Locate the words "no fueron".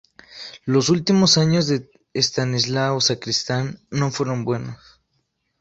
3.91-4.45